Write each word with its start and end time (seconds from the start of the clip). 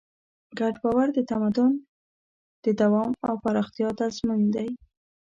ګډ 0.59 0.73
باور 0.83 1.07
د 1.13 1.19
تمدن 1.31 1.71
د 2.63 2.65
دوام 2.81 3.11
او 3.27 3.33
پراختیا 3.43 3.89
تضمین 3.99 4.41
دی. 4.55 4.69